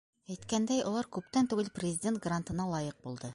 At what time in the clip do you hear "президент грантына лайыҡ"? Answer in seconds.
1.77-2.99